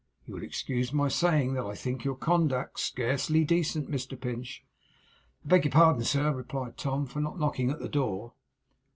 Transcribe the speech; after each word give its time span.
You 0.25 0.33
will 0.33 0.41
excuse 0.41 0.91
my 0.91 1.09
saying 1.09 1.53
that 1.53 1.65
I 1.67 1.75
think 1.75 2.03
your 2.03 2.15
conduct 2.15 2.79
scarcely 2.79 3.43
decent, 3.43 3.87
Mr 3.91 4.19
Pinch.' 4.19 4.65
'I 5.45 5.47
beg 5.47 5.65
your 5.65 5.71
pardon, 5.71 6.03
sir,' 6.03 6.33
replied 6.33 6.75
Tom, 6.75 7.05
'for 7.05 7.19
not 7.21 7.39
knocking 7.39 7.69
at 7.69 7.77
the 7.79 7.87
door. 7.87 8.33